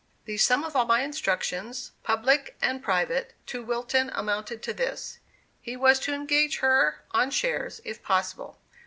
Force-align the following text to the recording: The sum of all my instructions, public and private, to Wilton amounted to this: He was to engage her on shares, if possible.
The 0.25 0.39
sum 0.39 0.63
of 0.63 0.75
all 0.75 0.87
my 0.87 1.01
instructions, 1.03 1.91
public 2.01 2.57
and 2.59 2.81
private, 2.81 3.35
to 3.45 3.61
Wilton 3.63 4.09
amounted 4.15 4.63
to 4.63 4.73
this: 4.73 5.19
He 5.61 5.77
was 5.77 5.99
to 5.99 6.13
engage 6.15 6.57
her 6.57 7.03
on 7.11 7.29
shares, 7.29 7.81
if 7.85 8.01
possible. 8.01 8.59